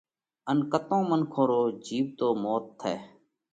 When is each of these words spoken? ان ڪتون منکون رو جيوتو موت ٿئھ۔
ان 0.49 0.57
ڪتون 0.71 1.01
منکون 1.09 1.45
رو 1.51 1.61
جيوتو 1.85 2.27
موت 2.43 2.63
ٿئھ۔ 2.79 2.95